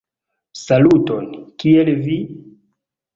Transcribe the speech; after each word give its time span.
Saluton, 0.59 1.27
kiel 1.63 1.91
vi? 2.07 2.17